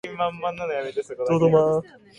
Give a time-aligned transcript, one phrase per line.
[0.03, 2.01] タンザニアの首都はドドマである